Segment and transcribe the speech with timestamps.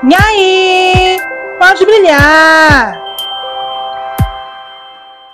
[0.00, 1.18] E aí?
[1.58, 3.02] Pode brilhar!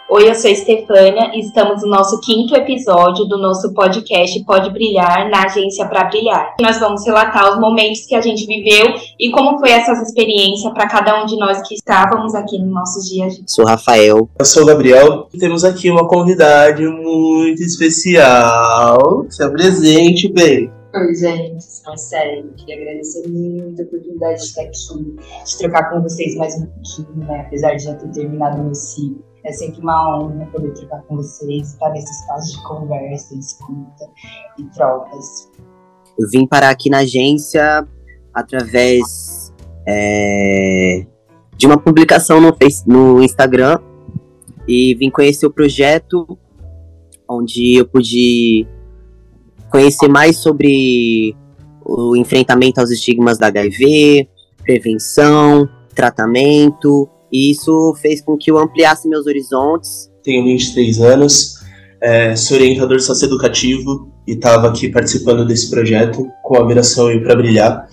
[0.08, 4.70] Oi, eu sou a Stefânia e estamos no nosso quinto episódio do nosso podcast Pode
[4.70, 6.54] Brilhar na Agência para Brilhar.
[6.58, 10.88] Nós vamos relatar os momentos que a gente viveu e como foi essas experiências para
[10.88, 13.42] cada um de nós que estávamos aqui nos nossos dias.
[13.46, 14.30] Sou Rafael.
[14.38, 19.26] Eu sou o Gabriel e temos aqui uma convidada muito especial.
[19.28, 20.72] Se apresente, bem.
[20.96, 26.00] Oi, gente, é sério, queria agradecer muito a oportunidade de estar aqui, de trocar com
[26.00, 27.40] vocês mais um pouquinho, né?
[27.40, 29.24] Apesar de já ter terminado meu ciclo.
[29.44, 34.08] É sempre uma honra poder trocar com vocês, estar nesse espaço de conversa, escuta
[34.56, 35.50] e trocas.
[36.16, 37.84] Eu vim parar aqui na agência
[38.32, 39.52] através
[39.88, 41.04] é,
[41.56, 43.80] de uma publicação no, face, no Instagram
[44.68, 46.38] e vim conhecer o projeto,
[47.28, 48.64] onde eu pude
[49.74, 51.34] conhecer mais sobre
[51.84, 54.28] o enfrentamento aos estigmas da HIV,
[54.62, 60.08] prevenção, tratamento, e isso fez com que eu ampliasse meus horizontes.
[60.22, 61.56] Tenho 23 anos,
[62.00, 67.34] é, sou orientador socioeducativo e estava aqui participando desse projeto com a Viração e para
[67.34, 67.88] Brilhar.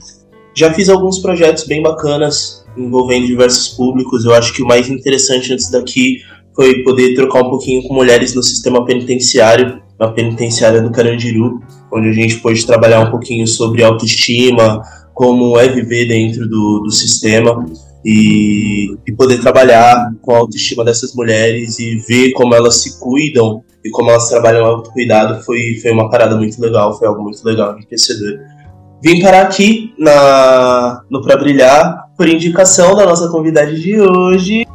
[0.55, 4.23] Já fiz alguns projetos bem bacanas envolvendo diversos públicos.
[4.23, 6.19] Eu acho que o mais interessante antes daqui
[6.55, 11.61] foi poder trocar um pouquinho com mulheres no sistema penitenciário, na penitenciária do Carandiru,
[11.93, 14.81] onde a gente pôde trabalhar um pouquinho sobre autoestima,
[15.13, 17.63] como é viver dentro do, do sistema
[18.03, 23.63] e, e, poder trabalhar com a autoestima dessas mulheres e ver como elas se cuidam
[23.85, 27.75] e como elas trabalham autocuidado foi, foi uma parada muito legal, foi algo muito legal,
[27.75, 28.39] enriquecedor.
[29.03, 34.65] Vim parar aqui na, no Pra Brilhar por indicação da nossa convidada de hoje.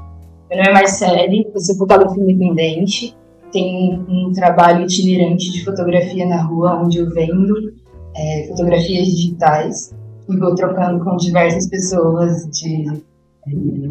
[0.48, 3.16] Meu nome é Marcele, eu sou fotógrafa independente,
[3.56, 7.72] tenho um, um trabalho itinerante de fotografia na rua, onde eu vendo
[8.14, 9.94] é, fotografias digitais
[10.28, 13.02] e vou trocando com diversas pessoas de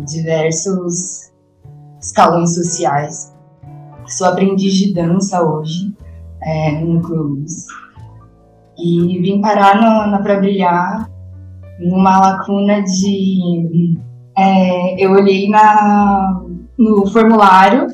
[0.05, 1.31] diversos
[1.99, 3.33] escalões sociais.
[4.05, 5.91] Sou aprendiz de dança hoje,
[6.43, 7.65] é, no Cruz.
[8.77, 11.09] E vim parar no, na Pra Brilhar
[11.79, 13.97] numa lacuna de.
[14.37, 16.43] É, eu olhei na,
[16.77, 17.87] no formulário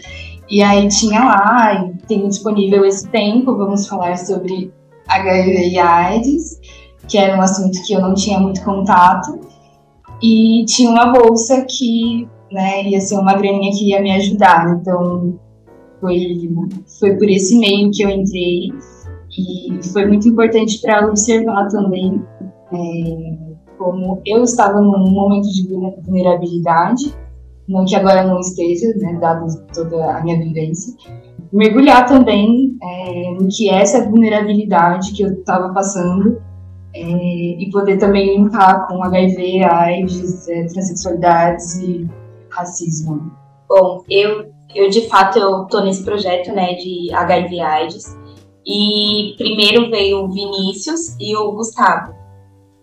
[0.51, 4.69] e aí tinha lá, tem disponível esse tempo, vamos falar sobre
[5.07, 6.59] HIV e AIDS,
[7.07, 9.39] que era um assunto que eu não tinha muito contato.
[10.21, 14.77] E tinha uma bolsa que né, ia ser uma graninha que ia me ajudar.
[14.77, 15.39] Então
[16.01, 16.49] foi,
[16.99, 18.73] foi por esse meio que eu entrei.
[19.37, 22.21] E foi muito importante para observar também
[22.73, 25.65] é, como eu estava num momento de
[26.03, 27.15] vulnerabilidade,
[27.71, 30.93] não que agora não esteja, né, dado toda a minha vivência,
[31.51, 36.41] mergulhar também é, no que é essa vulnerabilidade que eu estava passando
[36.93, 42.07] é, e poder também limpar com HIV, AIDS, é, transexualidades e
[42.49, 43.31] racismo.
[43.67, 48.17] Bom, eu, eu de fato eu nesse projeto, né, de HIV AIDS.
[48.65, 52.13] E primeiro veio o Vinícius e o Gustavo.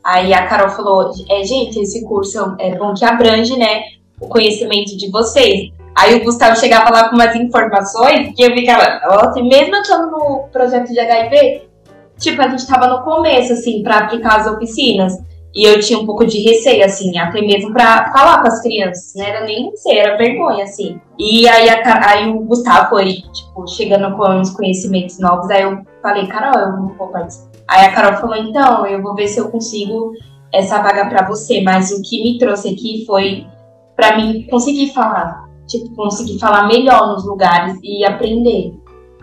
[0.04, 3.82] Aí a Carol falou: é, gente, esse curso é bom que abrange, né,
[4.20, 5.70] o conhecimento de vocês.
[5.96, 10.10] Aí o Gustavo chegava lá com umas informações que eu ficava, nossa, mesmo eu estando
[10.10, 11.62] no projeto de HIV,
[12.18, 15.14] tipo, a gente tava no começo, assim, para aplicar as oficinas.
[15.54, 19.14] E eu tinha um pouco de receio, assim, até mesmo para falar com as crianças,
[19.16, 19.30] né?
[19.30, 21.00] Era nem receio, era vergonha, assim.
[21.18, 25.50] E aí, a, aí o Gustavo foi, tipo, chegando com uns conhecimentos novos.
[25.50, 27.48] Aí eu falei, Carol, eu não vou participar.
[27.66, 30.12] Aí a Carol falou, então, eu vou ver se eu consigo
[30.52, 31.60] essa vaga para você.
[31.62, 33.44] Mas o que me trouxe aqui foi
[33.98, 35.48] para mim conseguir falar.
[35.66, 38.72] Tipo, conseguir falar melhor nos lugares e aprender.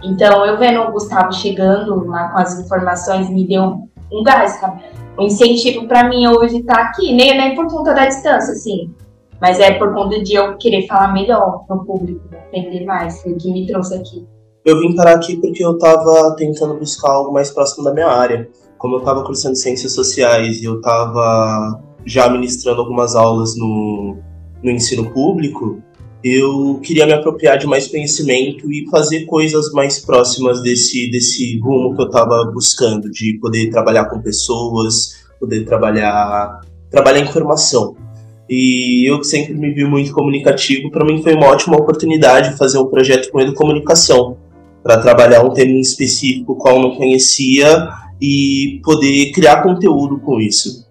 [0.03, 4.84] Então, eu vendo o Gustavo chegando lá com as informações, me deu um gás, sabe?
[5.18, 8.94] Um incentivo para mim hoje estar tá aqui, nem, nem por conta da distância, assim,
[9.40, 13.38] mas é por conta de eu querer falar melhor no público, aprender mais, foi o
[13.38, 14.28] que me trouxe aqui.
[14.66, 18.50] Eu vim parar aqui porque eu estava tentando buscar algo mais próximo da minha área.
[18.78, 24.18] Como eu estava cursando ciências sociais e eu estava já ministrando algumas aulas no,
[24.65, 25.81] no ensino público,
[26.23, 31.95] eu queria me apropriar de mais conhecimento e fazer coisas mais próximas desse, desse rumo
[31.95, 37.95] que eu estava buscando, de poder trabalhar com pessoas, poder trabalhar, trabalhar informação.
[38.50, 42.88] E eu sempre me vi muito comunicativo, para mim foi uma ótima oportunidade fazer um
[42.88, 44.38] projeto com educomunicação,
[44.81, 47.88] para trabalhar um tema específico qual eu não conhecia
[48.21, 50.84] e poder criar conteúdo com isso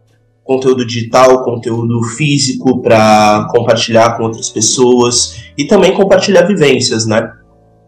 [0.44, 7.32] conteúdo digital, conteúdo físico para compartilhar com outras pessoas e também compartilhar vivências, né?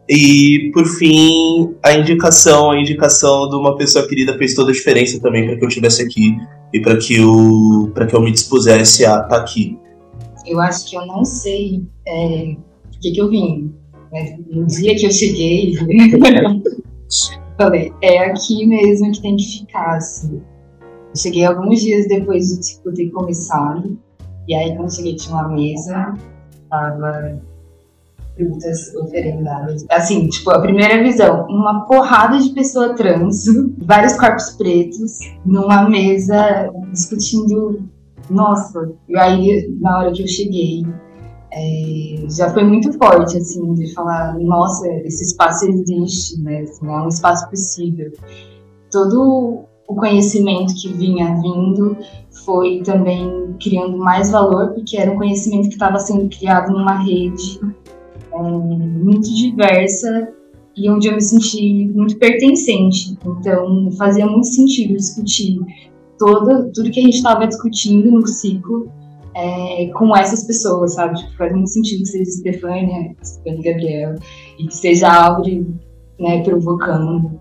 [0.09, 5.21] E por fim, a indicação, a indicação de uma pessoa querida fez toda a diferença
[5.21, 6.37] também para que eu estivesse aqui.
[6.73, 9.79] e para que eu para que eu me dispusesse a estar tá aqui.
[10.47, 12.57] Eu acho que eu não sei é,
[12.91, 13.75] por que, que eu vim.
[14.13, 15.75] Mas no dia que eu cheguei,
[17.59, 19.97] falei, é aqui mesmo que tem que ficar.
[19.97, 20.41] Assim.
[21.17, 23.99] Eu cheguei alguns dias depois de tipo, ter começado.
[24.47, 26.13] E aí quando cheguei tinha uma mesa,
[26.69, 27.41] tava
[28.37, 29.87] frutas oferendadas.
[29.91, 33.47] Assim, tipo, a primeira visão, uma porrada de pessoa trans,
[33.81, 37.81] vários corpos pretos, numa mesa discutindo.
[38.29, 40.85] Nossa, e aí na hora que eu cheguei,
[41.51, 46.61] é, já foi muito forte, assim, de falar, nossa, esse espaço existe, né?
[46.61, 48.13] Assim, é um espaço possível.
[48.91, 51.97] Todo o conhecimento que vinha vindo
[52.45, 57.61] foi também criando mais valor, porque era um conhecimento que estava sendo criado numa rede
[58.33, 60.33] é, muito diversa
[60.77, 63.17] e onde eu me senti muito pertencente.
[63.25, 65.59] Então, fazia muito sentido discutir
[66.19, 68.91] toda, tudo que a gente estava discutindo no ciclo
[69.35, 71.19] é, com essas pessoas, sabe?
[71.19, 74.15] Tipo, faz muito sentido que seja Stefania, Stefania Gabriel,
[74.59, 75.67] e que seja Audrey,
[76.19, 77.39] né, provocando,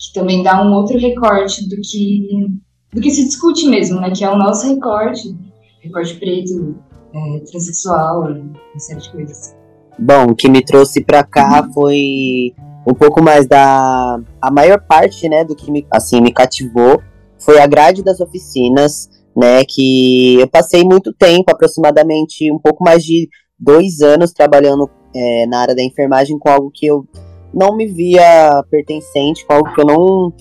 [0.00, 2.46] que também dá um outro recorte do que,
[2.92, 4.10] do que se discute mesmo, né?
[4.10, 5.36] Que é o nosso recorte,
[5.82, 6.74] recorte preto,
[7.14, 9.54] é, transexual, uma série de coisas.
[9.98, 12.54] Bom, o que me trouxe para cá foi
[12.86, 17.02] um pouco mais da a maior parte, né, do que me, assim me cativou
[17.38, 23.02] foi a grade das oficinas, né, que eu passei muito tempo, aproximadamente um pouco mais
[23.02, 27.06] de dois anos trabalhando é, na área da enfermagem com algo que eu
[27.52, 30.32] não me via pertencente, algo que eu não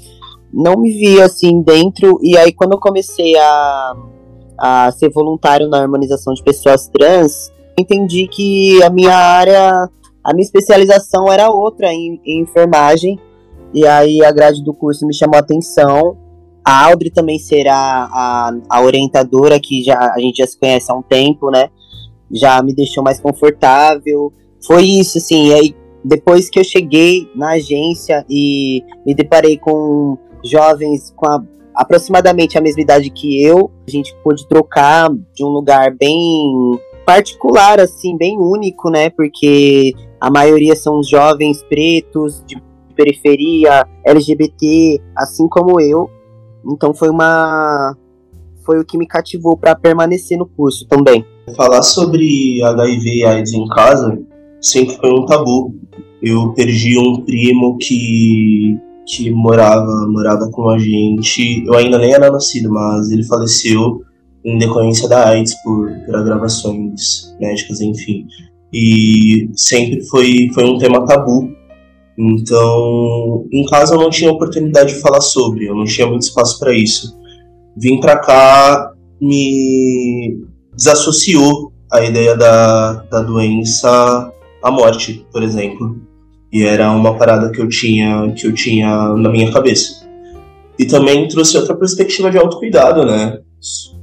[0.51, 2.19] não me via assim dentro.
[2.21, 3.95] E aí quando eu comecei a,
[4.57, 9.89] a ser voluntário na harmonização de pessoas trans, entendi que a minha área,
[10.23, 13.19] a minha especialização era outra em, em enfermagem.
[13.73, 16.17] E aí a grade do curso me chamou a atenção.
[16.65, 20.95] A Audrey também será a, a orientadora, que já, a gente já se conhece há
[20.95, 21.69] um tempo, né?
[22.31, 24.31] Já me deixou mais confortável.
[24.65, 25.47] Foi isso, assim.
[25.47, 31.43] E aí, depois que eu cheguei na agência e me deparei com jovens com a,
[31.75, 37.79] aproximadamente a mesma idade que eu, a gente pôde trocar de um lugar bem particular,
[37.79, 39.09] assim, bem único, né?
[39.09, 42.61] Porque a maioria são jovens pretos, de
[42.95, 46.09] periferia, LGBT, assim como eu.
[46.65, 47.95] Então foi uma.
[48.65, 51.25] Foi o que me cativou para permanecer no curso também.
[51.55, 54.21] Falar sobre HIV e AIDS em casa
[54.61, 55.75] sempre foi um tabu.
[56.21, 61.63] Eu perdi um primo que que morava morava com a gente.
[61.65, 64.01] Eu ainda nem era nascido, mas ele faleceu
[64.45, 68.27] em decorrência da AIDS por, por agravações médicas, enfim.
[68.71, 71.49] E sempre foi, foi um tema tabu.
[72.17, 76.59] Então, em casa eu não tinha oportunidade de falar sobre, eu não tinha muito espaço
[76.59, 77.17] para isso.
[77.77, 78.91] Vim para cá,
[79.21, 80.37] me
[80.75, 84.31] desassociou a ideia da, da doença
[84.63, 85.97] à morte, por exemplo.
[86.51, 90.07] E era uma parada que eu tinha que eu tinha na minha cabeça.
[90.77, 93.39] E também trouxe outra perspectiva de autocuidado, né?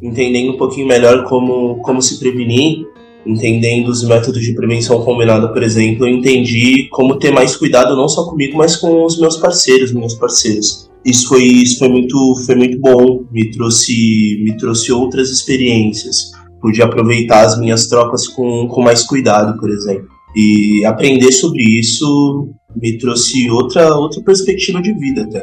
[0.02, 2.86] entendendo um pouquinho melhor como, como se prevenir,
[3.24, 8.08] entendendo os métodos de prevenção combinada, por exemplo, eu entendi como ter mais cuidado não
[8.08, 10.88] só comigo, mas com os meus parceiros, minhas parceiras.
[11.04, 16.32] Isso foi, isso foi muito, foi muito bom, me trouxe, me trouxe outras experiências.
[16.60, 20.08] Pude aproveitar as minhas trocas com, com mais cuidado, por exemplo.
[20.36, 25.38] E aprender sobre isso me trouxe outra, outra perspectiva de vida até.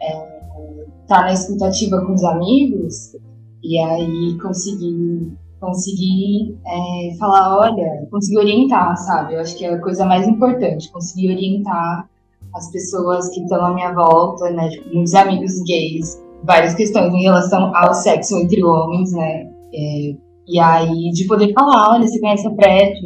[0.00, 3.14] É, tá na escutativa com os amigos,
[3.62, 9.34] e aí consegui, consegui é, falar, olha, consegui orientar, sabe?
[9.34, 12.08] Eu acho que é a coisa mais importante, conseguir orientar
[12.54, 14.70] as pessoas que estão à minha volta, né?
[14.70, 19.50] Tipo, amigos gays, várias questões em relação ao sexo entre homens, né?
[19.74, 22.96] É, e aí de poder falar, olha, você conhece a PrEP?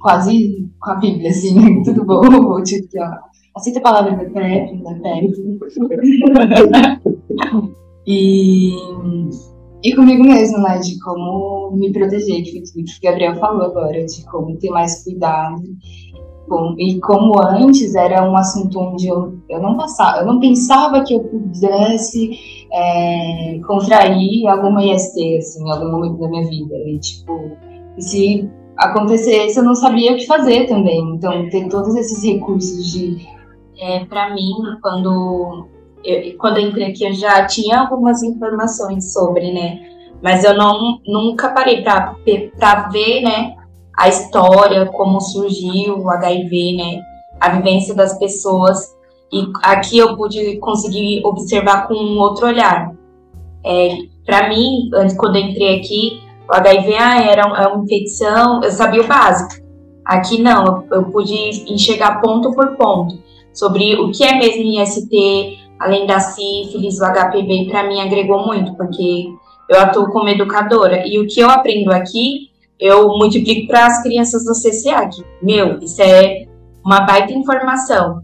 [0.00, 2.22] Quase com a Bíblia, assim, tudo bom?
[2.62, 3.18] Tipo, ó,
[3.56, 5.32] aceita a palavra da PrEP, da PrEP.
[8.06, 8.72] e
[9.82, 10.78] e comigo mesmo, né?
[10.78, 15.62] De como me proteger, que o que Gabriel falou agora, de como ter mais cuidado.
[16.78, 21.14] e como antes era um assunto onde eu, eu não passava, eu não pensava que
[21.14, 22.30] eu pudesse
[22.72, 26.74] é, contrair alguma IST, assim, em algum momento da minha vida.
[26.86, 27.32] E, tipo,
[27.98, 28.50] se
[28.80, 31.14] acontecesse, eu não sabia o que fazer também.
[31.14, 33.28] Então, ter todos esses recursos de.
[33.78, 35.68] É, para mim, quando
[36.04, 39.80] eu, quando eu entrei aqui, eu já tinha algumas informações sobre, né?
[40.22, 43.54] Mas eu não, nunca parei para ver, né?
[43.96, 47.02] A história, como surgiu o HIV, né?
[47.40, 48.94] A vivência das pessoas.
[49.32, 52.92] E aqui eu pude conseguir observar com um outro olhar.
[53.64, 53.96] É,
[54.26, 59.02] Para mim, quando eu entrei aqui, o HIV ah, era é uma infecção, eu sabia
[59.02, 59.64] o básico.
[60.04, 61.32] Aqui não, eu, pude
[61.72, 63.16] enxergar ponto por ponto
[63.54, 68.74] sobre o que é mesmo IST, além da sífilis, o HPV, para mim agregou muito,
[68.76, 69.28] porque
[69.68, 74.44] eu atuo como educadora e o que eu aprendo aqui, eu multiplico para as crianças
[74.44, 75.08] do CCA.
[75.08, 76.46] Que, meu, isso é
[76.84, 78.22] uma baita informação.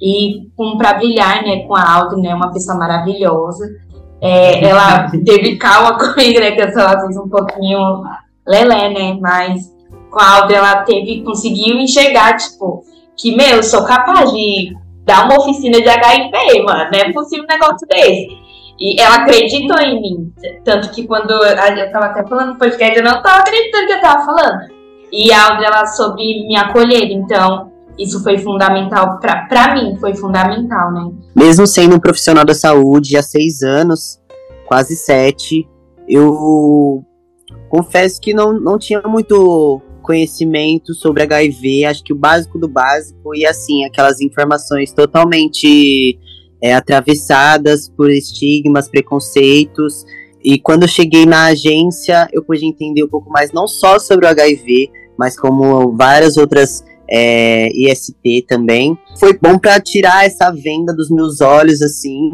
[0.00, 3.66] E com para brilhar, né, com a Audrey, né, uma pessoa maravilhosa.
[4.26, 8.02] É, ela teve calma comigo, né, eu sou às vezes um pouquinho
[8.46, 9.72] lelé, né, mas
[10.10, 12.82] com a Audrey ela teve, conseguiu enxergar, tipo,
[13.16, 17.44] que, meu, eu sou capaz de dar uma oficina de HIV, mano, não é possível
[17.44, 18.46] um negócio desse.
[18.78, 20.32] E ela acreditou em mim.
[20.62, 24.00] Tanto que quando eu tava até falando no podcast, eu não tava acreditando que eu
[24.02, 24.70] tava falando.
[25.10, 27.10] E a Audrey, ela soube me acolher.
[27.10, 31.10] Então, isso foi fundamental pra mim, foi fundamental, né?
[31.34, 34.20] Mesmo sendo um profissional da saúde há seis anos,
[34.66, 35.68] quase sete,
[36.08, 37.02] eu
[37.68, 43.34] confesso que não, não tinha muito conhecimento sobre HIV, acho que o básico do básico,
[43.34, 46.18] e assim, aquelas informações totalmente
[46.62, 50.04] é, atravessadas por estigmas, preconceitos.
[50.44, 54.26] E quando eu cheguei na agência, eu pude entender um pouco mais, não só sobre
[54.26, 58.96] o HIV, mas como várias outras é, IST também.
[59.18, 62.30] Foi bom para tirar essa venda dos meus olhos, assim,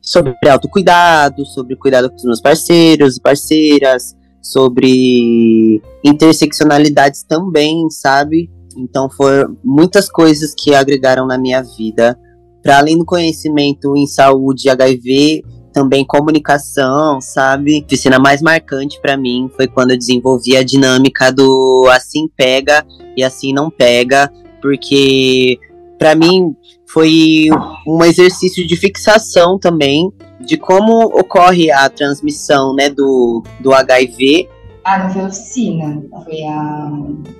[0.00, 8.50] sobre autocuidado, sobre cuidado com os meus parceiros e parceiras, sobre interseccionalidades também, sabe?
[8.76, 12.18] Então foram muitas coisas que agregaram na minha vida
[12.62, 17.80] para além do conhecimento em saúde HIV, também comunicação, sabe?
[17.80, 22.84] A oficina mais marcante para mim foi quando eu desenvolvi a dinâmica do assim pega
[23.16, 25.58] e assim não pega, porque
[25.98, 26.54] para mim
[26.86, 27.46] foi
[27.86, 34.48] um exercício de fixação também de como ocorre a transmissão, né, do, do HIV.
[34.84, 36.90] Ah, não foi a oficina, foi a,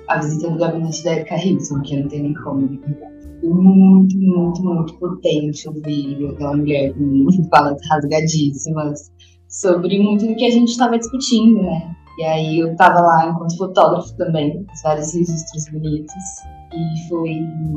[0.07, 2.61] a visita do gabinete da Erika Hilson, que não tenho nem como
[3.43, 9.11] muito, muito, muito potente ouvir aquela mulher com falas rasgadíssimas
[9.47, 11.95] sobre muito do que a gente estava discutindo, né?
[12.17, 16.13] E aí eu estava lá enquanto fotógrafo também, vários registros bonitos.
[16.73, 17.31] E foi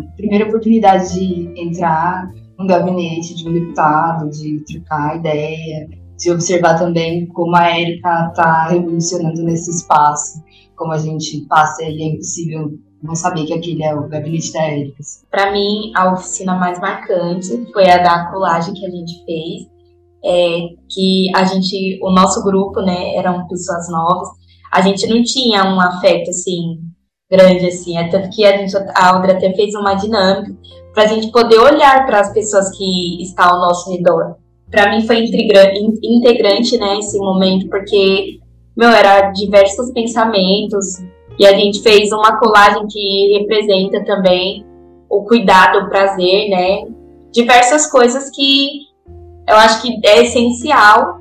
[0.07, 6.79] a primeira oportunidade de entrar no gabinete de um deputado, de trocar ideia, de observar
[6.79, 10.43] também como a Érica está revolucionando nesse espaço,
[10.77, 14.63] como a gente passa e é impossível não sabia que aquele é o gabinete da
[14.63, 14.97] Érica.
[15.31, 19.69] Para mim, a oficina mais marcante foi a da colagem que a gente fez,
[20.25, 24.29] é, que a gente, o nosso grupo, né, eram pessoas novas,
[24.73, 26.81] a gente não tinha um afeto assim
[27.31, 30.55] grande assim, é tanto que a gente, a até fez uma dinâmica
[30.95, 34.37] para a gente poder olhar para as pessoas que estão ao nosso redor.
[34.71, 38.39] Para mim foi integrante, né, esse momento, porque
[38.77, 40.87] meu era diversos pensamentos,
[41.39, 44.65] e a gente fez uma colagem que representa também
[45.09, 46.85] o cuidado, o prazer, né?
[47.33, 48.83] Diversas coisas que
[49.49, 51.19] eu acho que é essencial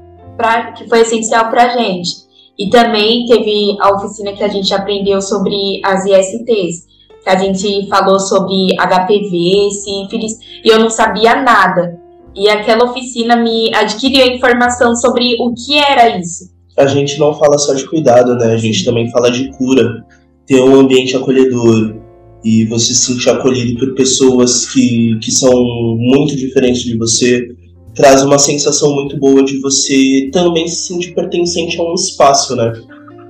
[0.76, 2.24] que foi essencial para a gente.
[2.58, 6.86] E também teve a oficina que a gente aprendeu sobre as ISTs,
[7.24, 12.00] que a gente falou sobre HPV, sífilis, e eu não sabia nada.
[12.36, 17.58] E aquela oficina me adquiriu informação sobre o que era isso a gente não fala
[17.58, 18.54] só de cuidado, né?
[18.54, 20.04] A gente também fala de cura.
[20.46, 21.96] Ter um ambiente acolhedor
[22.44, 25.52] e você se sentir acolhido por pessoas que, que são
[25.98, 27.48] muito diferentes de você
[27.96, 32.74] traz uma sensação muito boa de você também se sentir pertencente a um espaço, né?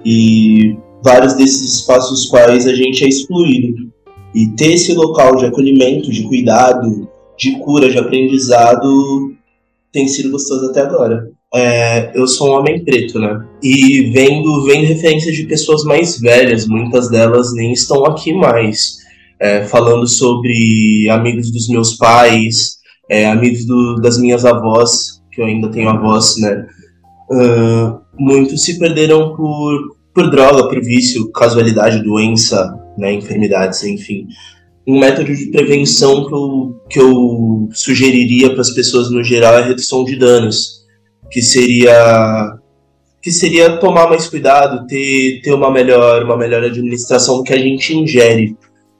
[0.06, 3.92] E vários desses espaços quais a gente é excluído.
[4.34, 7.08] E ter esse local de acolhimento, de cuidado,
[7.38, 9.36] de cura, de aprendizado
[9.92, 13.46] tem sido gostoso até agora é, eu sou um homem preto, né?
[13.62, 18.98] E vendo, vendo referências de pessoas mais velhas, muitas delas nem estão aqui mais,
[19.40, 25.46] é, falando sobre amigos dos meus pais, é, amigos do, das minhas avós, que eu
[25.46, 26.66] ainda tenho avós, né?
[27.30, 34.28] Uh, muitos se perderam por, por droga, por vício, casualidade, doença, né, enfermidades, enfim.
[34.88, 39.62] Um método de prevenção que eu, que eu sugeriria para as pessoas no geral é
[39.62, 40.83] a redução de danos
[41.34, 42.56] que seria
[43.22, 47.58] que seria tomar mais cuidado, ter, ter uma melhor uma melhor administração do que a
[47.58, 48.56] gente ingere,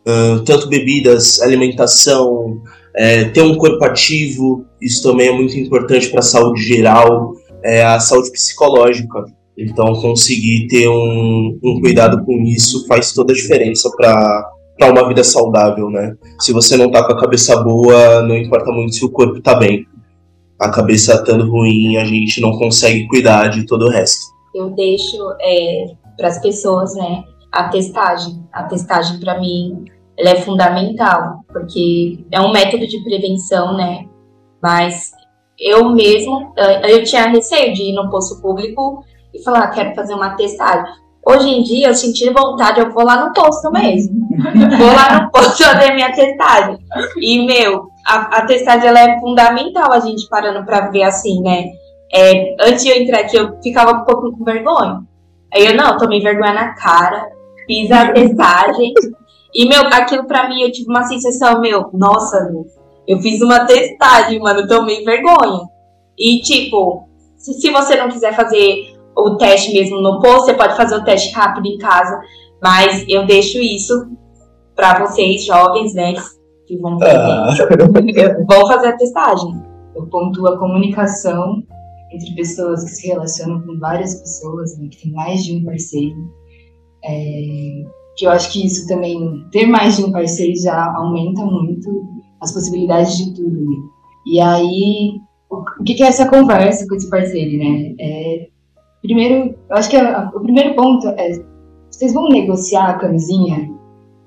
[0.08, 2.62] uh, tanto bebidas, alimentação,
[2.96, 7.84] é, ter um corpo ativo, isso também é muito importante para a saúde geral, é,
[7.84, 9.26] a saúde psicológica.
[9.56, 15.24] Então, conseguir ter um, um cuidado com isso faz toda a diferença para uma vida
[15.24, 16.16] saudável, né?
[16.40, 19.54] Se você não tá com a cabeça boa, não importa muito se o corpo tá
[19.56, 19.86] bem
[20.64, 24.34] a cabeça estando ruim, a gente não consegue cuidar de todo o resto.
[24.54, 28.44] Eu deixo é, para as pessoas, né, a testagem.
[28.52, 29.86] A testagem, para mim,
[30.18, 34.06] ela é fundamental, porque é um método de prevenção, né?
[34.62, 35.12] Mas
[35.60, 36.54] eu mesmo,
[36.88, 39.04] eu tinha receio de ir no posto público
[39.34, 40.86] e falar, ah, quero fazer uma testagem.
[41.26, 44.28] Hoje em dia, eu senti vontade, eu vou lá no posto mesmo.
[44.78, 46.78] vou lá no posto fazer minha testagem.
[47.18, 51.72] E, meu, a, a testagem ela é fundamental a gente parando para ver assim, né?
[52.14, 55.02] É, antes de eu entrar aqui, eu ficava um pouco com vergonha.
[55.54, 57.28] Aí eu, não, tomei vergonha na cara,
[57.66, 58.94] fiz a testagem.
[59.54, 62.52] e, meu, aquilo pra mim, eu tive uma sensação, meu, nossa,
[63.08, 65.62] eu fiz uma testagem, mano, tomei vergonha.
[66.18, 67.08] E, tipo,
[67.38, 71.04] se, se você não quiser fazer o teste mesmo no posto, você pode fazer o
[71.04, 72.20] teste rápido em casa,
[72.62, 74.08] mas eu deixo isso
[74.76, 76.14] para vocês, jovens, né,
[76.76, 78.46] que vão fazer, ah.
[78.48, 79.62] vão fazer a testagem.
[79.96, 81.64] Eu pontuo a comunicação
[82.12, 86.16] entre pessoas que se relacionam com várias pessoas, né, que tem mais de um parceiro.
[87.06, 87.84] É,
[88.16, 91.90] que eu acho que isso também, ter mais de um parceiro já aumenta muito
[92.42, 93.60] as possibilidades de tudo.
[93.60, 93.78] Né?
[94.28, 97.96] E aí, o, que, que é essa conversa com esse parceiro, né?
[98.00, 98.48] É,
[99.04, 101.34] Primeiro, eu acho que a, o primeiro ponto é,
[101.92, 103.70] vocês vão negociar a camisinha,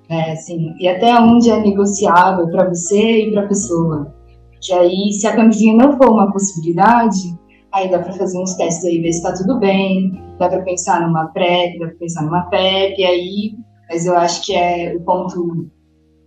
[0.08, 4.14] né, assim, e até onde é negociável para você e para a pessoa.
[4.60, 7.36] Que aí, se a camisinha não for uma possibilidade,
[7.72, 11.06] aí dá para fazer uns testes aí, ver se está tudo bem, dá para pensar
[11.06, 13.54] numa PrEP, dá para pensar numa PEP, aí,
[13.88, 15.68] mas eu acho que é o ponto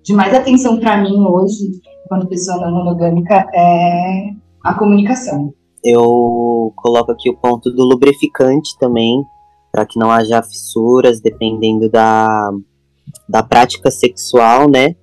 [0.03, 1.69] de mais atenção para mim hoje,
[2.07, 4.31] quando pessoa não monogâmica, é
[4.63, 5.53] a comunicação.
[5.83, 9.23] Eu coloco aqui o ponto do lubrificante também,
[9.71, 12.49] para que não haja fissuras, dependendo da,
[13.29, 14.95] da prática sexual, né?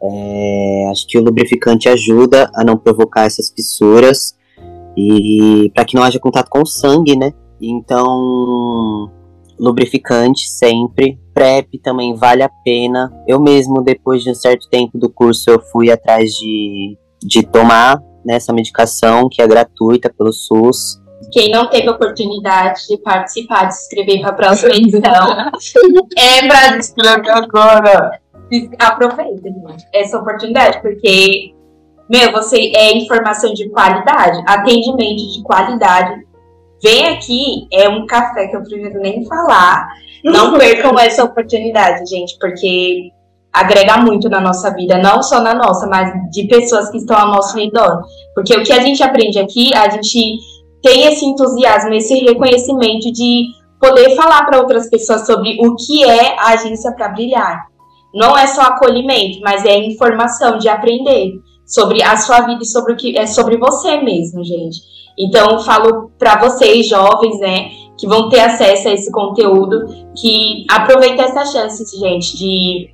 [0.00, 4.36] É, acho que o lubrificante ajuda a não provocar essas fissuras
[4.96, 7.32] e para que não haja contato com o sangue, né?
[7.60, 9.10] Então,
[9.58, 11.18] lubrificante sempre.
[11.34, 13.12] PrEP também vale a pena.
[13.26, 18.00] Eu mesmo, depois de um certo tempo do curso, eu fui atrás de, de tomar
[18.24, 21.00] nessa medicação que é gratuita pelo SUS.
[21.32, 25.00] Quem não teve oportunidade de participar, de se inscrever para a próxima edição,
[26.16, 28.20] é para escrever agora.
[28.78, 31.54] Aproveita, gente, essa oportunidade, porque,
[32.08, 36.22] meu, você é informação de qualidade, atendimento de qualidade.
[36.82, 39.88] Vem aqui, é um café que eu prefiro nem falar.
[40.22, 43.10] Não percam essa oportunidade, gente, porque
[43.50, 47.28] agrega muito na nossa vida, não só na nossa, mas de pessoas que estão ao
[47.28, 48.02] nosso redor.
[48.34, 50.38] Porque o que a gente aprende aqui, a gente
[50.82, 53.44] tem esse entusiasmo, esse reconhecimento de
[53.80, 57.66] poder falar para outras pessoas sobre o que é a agência para brilhar.
[58.14, 61.32] Não é só acolhimento, mas é informação de aprender
[61.66, 64.78] sobre a sua vida e sobre o que é sobre você mesmo, gente.
[65.18, 71.22] Então, falo para vocês jovens, né, que vão ter acesso a esse conteúdo, que aproveita
[71.22, 72.88] essa chance, gente, de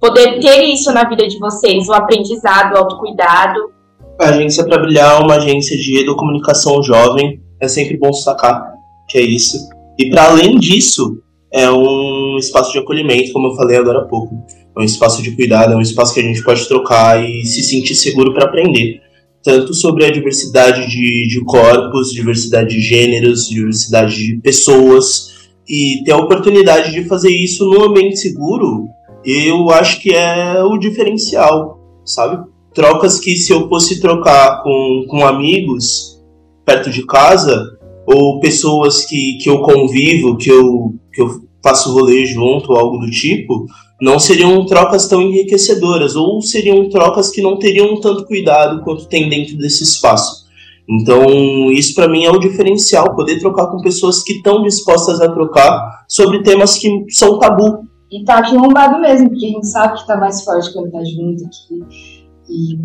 [0.00, 3.77] poder ter isso na vida de vocês, o aprendizado, o autocuidado.
[4.20, 8.74] A agência para brilhar é uma agência de educomunicação jovem, é sempre bom destacar
[9.08, 9.56] que é isso.
[9.98, 14.34] E para além disso, é um espaço de acolhimento, como eu falei agora há pouco.
[14.76, 17.62] É um espaço de cuidado, é um espaço que a gente pode trocar e se
[17.62, 19.00] sentir seguro para aprender.
[19.42, 26.12] Tanto sobre a diversidade de, de corpos, diversidade de gêneros, diversidade de pessoas, e ter
[26.12, 28.88] a oportunidade de fazer isso num ambiente seguro
[29.24, 32.42] eu acho que é o diferencial, sabe?
[32.78, 36.22] Trocas que se eu fosse trocar com, com amigos
[36.64, 42.24] perto de casa, ou pessoas que, que eu convivo, que eu, que eu faço rolê
[42.24, 43.66] junto, ou algo do tipo,
[44.00, 49.28] não seriam trocas tão enriquecedoras, ou seriam trocas que não teriam tanto cuidado quanto tem
[49.28, 50.46] dentro desse espaço.
[50.88, 55.28] Então, isso para mim é o diferencial, poder trocar com pessoas que estão dispostas a
[55.28, 59.98] trocar sobre temas que são tabu e tá aqui lombado mesmo, porque a gente sabe
[59.98, 62.17] que tá mais forte quando tá junto aqui.
[62.48, 62.78] E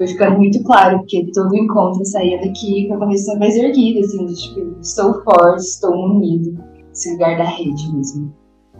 [0.00, 4.24] foi ficando muito claro, porque todo encontro saía daqui com a cabeça mais erguida, assim,
[4.24, 6.58] de, tipo, estou forte, estou unido.
[6.90, 8.34] Esse lugar da rede mesmo.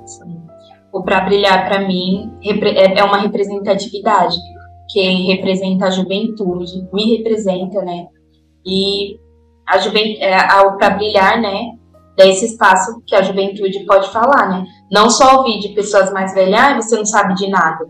[0.06, 0.40] Sim.
[0.92, 4.36] O Pra Brilhar, para mim, é, é uma representatividade.
[4.92, 8.06] Quem representa a juventude, me representa, né?
[8.66, 9.18] E
[9.68, 11.72] a juventude, é, o Pra Brilhar, né?
[12.16, 14.64] Desse espaço que a juventude pode falar, né?
[14.90, 17.86] Não só ouvir de pessoas mais velhas, ah, você não sabe de nada,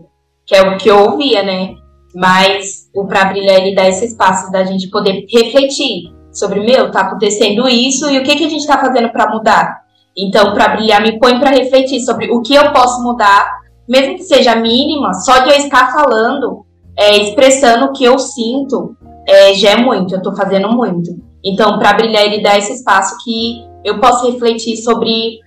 [0.51, 1.75] que é o que eu ouvia, né?
[2.13, 7.01] Mas o Pra Brilhar, ele dá esse espaço da gente poder refletir sobre, meu, tá
[7.01, 9.79] acontecendo isso e o que, que a gente tá fazendo para mudar?
[10.15, 13.49] Então, Pra Brilhar me põe para refletir sobre o que eu posso mudar,
[13.87, 16.65] mesmo que seja mínima, só de eu estar falando,
[16.97, 18.93] é, expressando o que eu sinto,
[19.25, 21.11] é, já é muito, eu tô fazendo muito.
[21.41, 25.39] Então, para brilhar, ele dá esse espaço que eu posso refletir sobre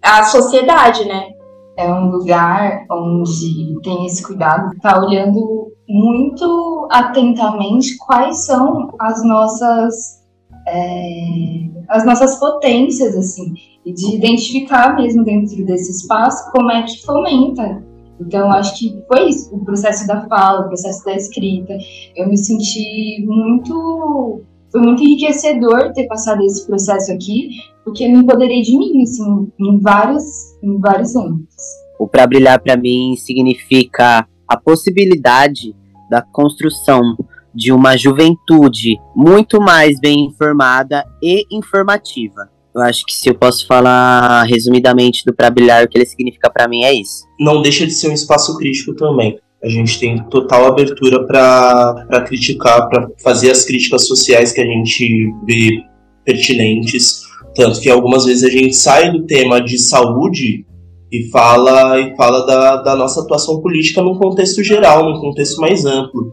[0.00, 1.33] a sociedade, né?
[1.76, 10.24] É um lugar onde tem esse cuidado, tá olhando muito atentamente quais são as nossas
[10.66, 17.04] é, as nossas potências, assim, e de identificar mesmo dentro desse espaço como é que
[17.04, 17.82] fomenta.
[18.20, 21.76] Então, acho que foi isso, o processo da fala, o processo da escrita.
[22.16, 24.42] Eu me senti muito.
[24.70, 27.50] Foi muito enriquecedor ter passado esse processo aqui,
[27.84, 30.24] porque eu me empoderei de mim, assim, em vários,
[30.62, 31.64] em vários âmbitos.
[31.98, 35.74] O Pra Brilhar, para mim, significa a possibilidade
[36.10, 37.16] da construção
[37.54, 42.50] de uma juventude muito mais bem informada e informativa.
[42.74, 46.50] Eu acho que se eu posso falar resumidamente do Pra Brilhar, o que ele significa
[46.50, 47.24] para mim é isso.
[47.38, 49.38] Não deixa de ser um espaço crítico também.
[49.62, 55.32] A gente tem total abertura para criticar, para fazer as críticas sociais que a gente
[55.46, 55.82] vê
[56.24, 57.22] pertinentes.
[57.54, 60.64] Tanto que algumas vezes a gente sai do tema de saúde
[61.10, 65.84] e fala e fala da, da nossa atuação política num contexto geral, num contexto mais
[65.84, 66.32] amplo.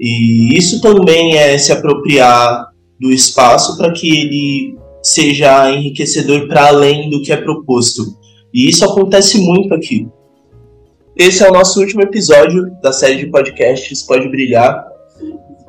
[0.00, 2.66] E isso também é se apropriar
[2.98, 8.02] do espaço para que ele seja enriquecedor para além do que é proposto.
[8.54, 10.08] E isso acontece muito aqui.
[11.16, 14.91] Esse é o nosso último episódio da série de podcasts Pode Brilhar.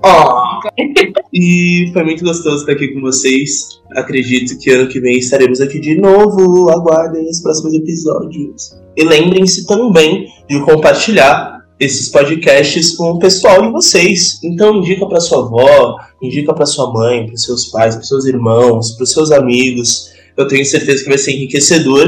[0.03, 0.43] Oh.
[1.35, 3.81] E foi muito gostoso estar aqui com vocês.
[3.95, 6.69] Acredito que ano que vem estaremos aqui de novo.
[6.69, 8.77] Aguardem os próximos episódios.
[8.95, 14.39] E lembrem-se também de compartilhar esses podcasts com o pessoal de vocês.
[14.43, 18.91] Então indica para sua avó, indica para sua mãe, para seus pais, para seus irmãos,
[18.91, 20.11] para seus amigos.
[20.37, 22.07] Eu tenho certeza que vai ser enriquecedor.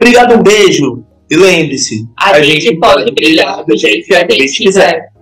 [0.00, 1.04] Obrigado, um beijo.
[1.30, 5.15] E lembre-se, a, a gente, gente pode brilhar do jeito que a gente quiser.